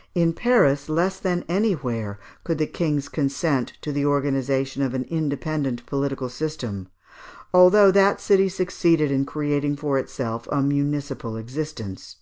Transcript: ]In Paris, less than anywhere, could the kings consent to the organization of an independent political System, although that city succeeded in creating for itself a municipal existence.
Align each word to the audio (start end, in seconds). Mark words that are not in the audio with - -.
]In 0.22 0.32
Paris, 0.32 0.88
less 0.88 1.20
than 1.20 1.44
anywhere, 1.48 2.18
could 2.42 2.58
the 2.58 2.66
kings 2.66 3.08
consent 3.08 3.74
to 3.80 3.92
the 3.92 4.04
organization 4.04 4.82
of 4.82 4.92
an 4.92 5.04
independent 5.04 5.86
political 5.86 6.28
System, 6.28 6.88
although 7.54 7.92
that 7.92 8.20
city 8.20 8.48
succeeded 8.48 9.12
in 9.12 9.24
creating 9.24 9.76
for 9.76 9.96
itself 9.96 10.48
a 10.50 10.64
municipal 10.64 11.36
existence. 11.36 12.16